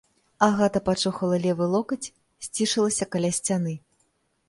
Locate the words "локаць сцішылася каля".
1.75-3.31